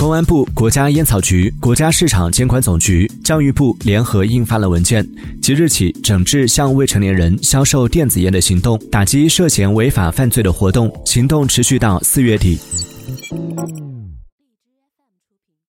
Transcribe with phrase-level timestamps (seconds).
[0.00, 5.06] 公安部国家烟草局国家市场监管总局教育部联合印发了文件
[5.42, 12.58] 即日起整治向未成年人销售电子烟的行动打击涉嫌违法犯罪的活动行动持续到四月底。